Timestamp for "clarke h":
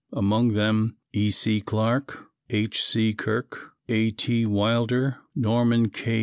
1.61-2.81